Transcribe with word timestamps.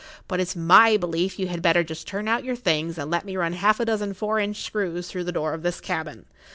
"But 0.27 0.39
it's 0.39 0.55
my 0.55 0.97
belief 0.97 1.37
you 1.37 1.45
had 1.49 1.61
better 1.61 1.83
just 1.83 2.07
turn 2.07 2.27
out 2.27 2.43
your 2.43 2.55
things 2.55 2.97
and 2.97 3.11
let 3.11 3.23
me 3.23 3.37
run 3.37 3.53
half 3.53 3.79
a 3.79 3.85
dozen 3.85 4.15
four 4.15 4.39
inch 4.39 4.59
screws 4.63 5.07
through 5.09 5.25
the 5.25 5.31
door 5.31 5.53
of 5.53 5.61
this 5.61 5.79
cabin. 5.79 6.25